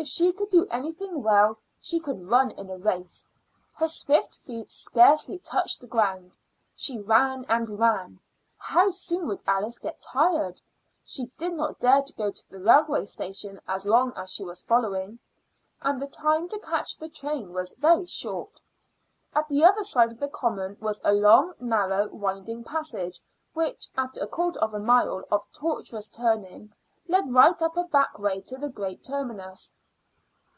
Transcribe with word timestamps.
If 0.00 0.06
she 0.06 0.32
could 0.32 0.50
do 0.50 0.64
anything 0.68 1.24
well, 1.24 1.58
she 1.80 1.98
could 1.98 2.28
run 2.30 2.52
in 2.52 2.70
a 2.70 2.78
race. 2.78 3.26
Her 3.74 3.88
swift 3.88 4.36
feet 4.36 4.70
scarcely 4.70 5.40
touched 5.40 5.80
the 5.80 5.88
ground. 5.88 6.30
She 6.76 7.00
ran 7.00 7.44
and 7.48 7.80
ran. 7.80 8.20
How 8.58 8.90
soon 8.90 9.26
would 9.26 9.42
Alice 9.44 9.80
get 9.80 10.00
tired? 10.00 10.62
She 11.02 11.32
did 11.36 11.54
not 11.54 11.80
dare 11.80 12.02
to 12.02 12.12
go 12.12 12.30
to 12.30 12.48
the 12.48 12.60
railway 12.60 13.06
station 13.06 13.60
as 13.66 13.84
long 13.86 14.12
as 14.14 14.30
she 14.32 14.44
was 14.44 14.62
following. 14.62 15.18
And 15.82 16.00
the 16.00 16.06
time 16.06 16.46
to 16.50 16.60
catch 16.60 16.96
the 16.96 17.08
train 17.08 17.52
was 17.52 17.72
very 17.72 18.06
short. 18.06 18.60
At 19.34 19.48
the 19.48 19.64
other 19.64 19.82
side 19.82 20.12
of 20.12 20.20
the 20.20 20.28
common 20.28 20.76
was 20.80 21.00
a 21.02 21.12
long, 21.12 21.54
narrow, 21.58 22.06
winding 22.10 22.62
passage 22.62 23.20
which, 23.52 23.88
after 23.96 24.20
a 24.20 24.28
quarter 24.28 24.60
of 24.60 24.74
a 24.74 24.78
mile 24.78 25.24
of 25.32 25.44
tortuous 25.50 26.06
turning, 26.06 26.72
led 27.08 27.32
right 27.34 27.60
up 27.60 27.76
a 27.76 27.82
back 27.82 28.16
way 28.20 28.40
to 28.42 28.56
the 28.58 28.68
great 28.70 29.02
terminus. 29.02 29.74